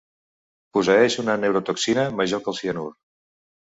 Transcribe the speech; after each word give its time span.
Posseeix 0.77 1.17
una 1.23 1.35
neurotoxina 1.43 2.07
major 2.23 2.43
que 2.47 2.51
el 2.55 2.59
cianur. 2.63 2.89